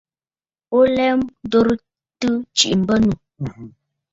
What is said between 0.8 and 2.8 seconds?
lɛ ndoritə tsiʼi